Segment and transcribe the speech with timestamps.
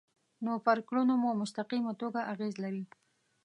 [0.45, 2.83] نو پر کړنو مو په مستقیمه توګه اغیز لري.